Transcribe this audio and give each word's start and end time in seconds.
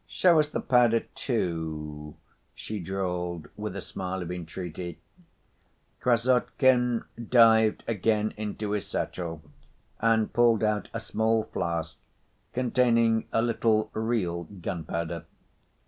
"Show 0.07 0.39
us 0.39 0.49
the 0.49 0.61
powder, 0.61 1.01
too," 1.13 2.15
she 2.55 2.79
drawled 2.79 3.49
with 3.55 3.75
a 3.75 3.81
smile 3.81 4.23
of 4.23 4.31
entreaty. 4.31 4.97
Krassotkin 6.01 7.03
dived 7.29 7.83
again 7.87 8.33
into 8.35 8.71
his 8.71 8.87
satchel 8.87 9.43
and 9.99 10.33
pulled 10.33 10.63
out 10.63 10.89
a 10.91 10.99
small 10.99 11.43
flask 11.43 11.97
containing 12.51 13.27
a 13.31 13.43
little 13.43 13.91
real 13.93 14.45
gunpowder. 14.45 15.25